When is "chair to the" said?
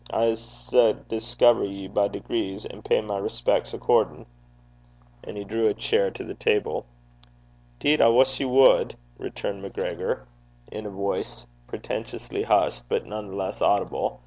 5.75-6.33